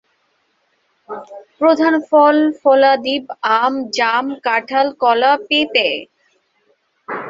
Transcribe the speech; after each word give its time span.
প্রধান 1.59 1.93
ফল-ফলাদিব 2.09 3.23
আম, 3.53 3.73
জাম, 3.97 4.25
কাঁঠাল, 4.45 4.87
কলা, 5.01 5.31
পেঁপে। 5.47 5.89